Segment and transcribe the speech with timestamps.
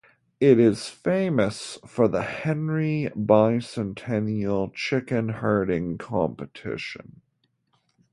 [0.39, 7.21] It is famous for the Henry Bicentennial Chicken Herding Competition.